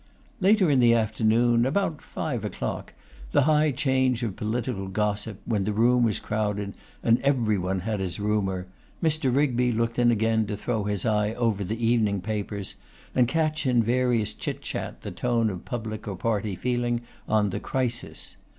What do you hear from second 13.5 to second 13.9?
in